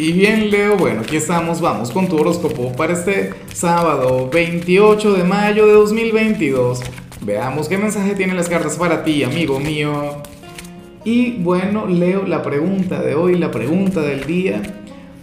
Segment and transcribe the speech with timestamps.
[0.00, 5.24] Y bien, Leo, bueno, aquí estamos, vamos con tu horóscopo para este sábado 28 de
[5.24, 6.80] mayo de 2022.
[7.20, 10.22] Veamos qué mensaje tienen las cartas para ti, amigo mío.
[11.04, 14.62] Y bueno, Leo, la pregunta de hoy, la pregunta del día.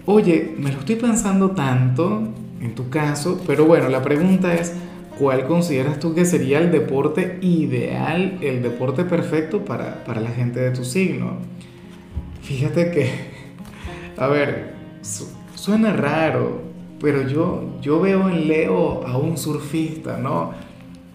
[0.05, 2.27] Oye, me lo estoy pensando tanto,
[2.61, 4.73] en tu caso, pero bueno, la pregunta es,
[5.17, 10.59] ¿cuál consideras tú que sería el deporte ideal, el deporte perfecto para, para la gente
[10.59, 11.37] de tu signo?
[12.43, 13.36] Fíjate que
[14.17, 14.73] a ver,
[15.55, 16.61] suena raro,
[16.99, 20.51] pero yo, yo veo en Leo a un surfista, ¿no?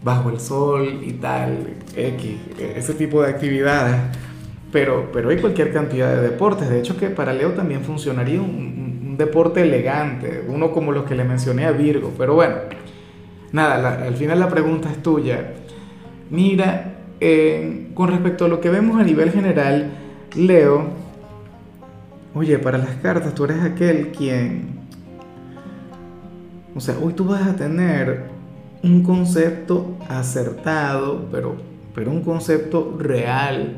[0.02, 2.36] Bajo el sol y tal, X,
[2.76, 3.96] ese tipo de actividades.
[4.70, 6.70] Pero, pero hay cualquier cantidad de deportes.
[6.70, 8.82] De hecho, que para Leo también funcionaría un,
[9.18, 12.12] deporte elegante, uno como los que le mencioné a Virgo.
[12.16, 12.56] Pero bueno,
[13.52, 15.52] nada, al final la pregunta es tuya.
[16.30, 19.90] Mira, eh, con respecto a lo que vemos a nivel general,
[20.34, 21.02] Leo
[22.34, 24.80] Oye, para las cartas tú eres aquel quien...
[26.74, 28.24] O sea, hoy tú vas a tener
[28.82, 31.56] un concepto acertado, pero,
[31.94, 33.76] pero un concepto real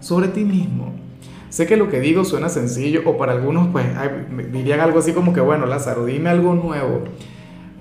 [0.00, 0.92] sobre ti mismo.
[1.48, 3.86] Sé que lo que digo suena sencillo, o para algunos pues
[4.52, 7.04] dirían algo así como que, bueno, Lázaro, dime algo nuevo.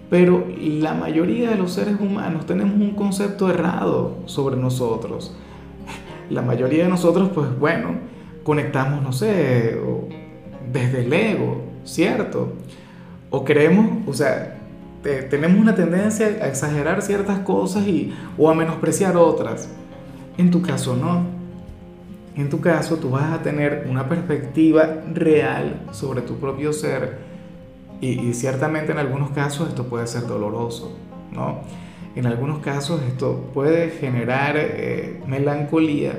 [0.10, 5.36] Pero la mayoría de los seres humanos tenemos un concepto errado sobre nosotros.
[6.30, 8.15] La mayoría de nosotros, pues bueno,
[8.46, 9.76] conectamos, no sé,
[10.72, 12.54] desde el ego, ¿cierto?
[13.32, 14.60] O creemos, o sea,
[15.30, 19.68] tenemos una tendencia a exagerar ciertas cosas y, o a menospreciar otras.
[20.38, 21.26] En tu caso no.
[22.36, 27.18] En tu caso tú vas a tener una perspectiva real sobre tu propio ser
[28.02, 30.96] y, ciertamente en algunos casos esto puede ser doloroso,
[31.32, 31.62] ¿no?
[32.16, 36.14] En algunos casos esto puede generar eh, melancolía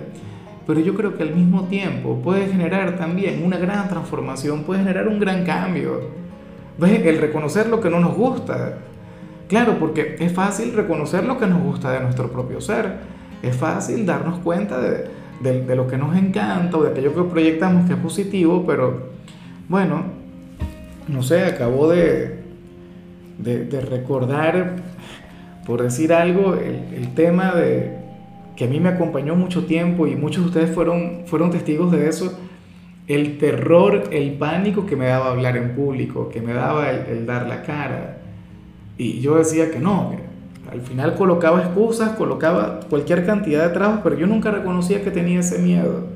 [0.66, 5.06] pero yo creo que al mismo tiempo puede generar también una gran transformación, puede generar
[5.06, 6.00] un gran cambio.
[6.78, 7.06] ¿Ves?
[7.06, 8.78] El reconocer lo que no nos gusta.
[9.48, 12.94] Claro, porque es fácil reconocer lo que nos gusta de nuestro propio ser.
[13.42, 15.08] Es fácil darnos cuenta de,
[15.40, 19.10] de, lo que nos encanta o de aquello que proyectamos que es positivo, pero
[19.68, 20.02] bueno,
[21.06, 22.42] no sé, acabo de,
[23.38, 24.76] de, recordar,
[25.64, 28.05] por decir algo, el, el tema de,
[28.56, 32.08] que a mí me acompañó mucho tiempo y muchos de ustedes fueron, fueron testigos de
[32.08, 32.38] eso,
[33.06, 37.46] el terror, el pánico que me daba hablar en público, que me daba el, dar
[37.46, 38.18] la cara.
[38.98, 40.12] Y yo decía que no,
[40.70, 45.40] al final colocaba excusas, colocaba cualquier cantidad de trabajos, pero yo nunca reconocía que tenía
[45.40, 46.06] ese miedo.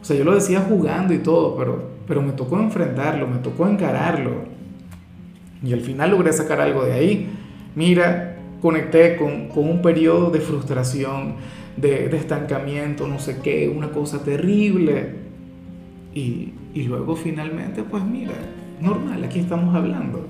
[0.00, 3.68] O sea, yo lo decía jugando y todo, pero, pero me tocó enfrentarlo, me tocó
[3.68, 4.32] encararlo.
[5.62, 7.30] Y al final logré sacar algo de ahí.
[7.74, 11.36] Mira, conecté con, con un periodo de frustración,
[11.76, 15.24] de, estancamiento, no sé qué, una cosa terrible.
[16.14, 16.52] Y,
[16.86, 18.34] luego finalmente, pues mira,
[18.80, 20.26] normal, aquí estamos hablando.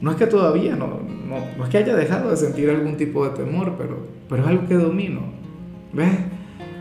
[0.00, 3.36] No es que todavía, no, no, es que haya dejado de sentir algún tipo de
[3.36, 5.20] temor, pero, pero es algo que domino.
[5.92, 6.10] ¿Ves?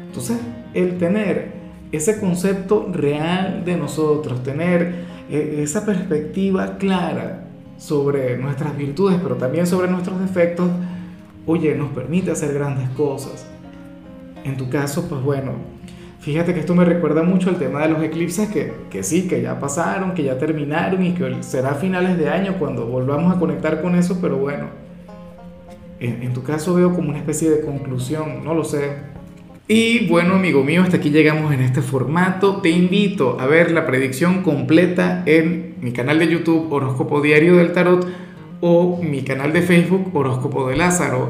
[0.08, 0.40] Entonces,
[0.74, 1.54] el tener
[1.92, 7.46] ese concepto real de nosotros, tener eh, esa perspectiva clara
[7.78, 10.70] sobre nuestras virtudes, pero también sobre nuestros defectos,
[11.46, 13.48] oye, nos permite hacer grandes cosas.
[14.44, 15.54] En tu caso, pues bueno,
[16.20, 19.42] fíjate que esto me recuerda mucho al tema de los eclipses que, que sí, que
[19.42, 23.40] ya pasaron, que ya terminaron y que será a finales de año cuando volvamos a
[23.40, 24.68] conectar con eso, pero bueno,
[26.00, 29.14] en, en tu caso veo como una especie de conclusión, no lo sé.
[29.66, 32.58] Y bueno, amigo mío, hasta aquí llegamos en este formato.
[32.58, 37.72] Te invito a ver la predicción completa en mi canal de YouTube Horóscopo Diario del
[37.72, 38.06] Tarot
[38.60, 41.30] o mi canal de Facebook Horóscopo de Lázaro.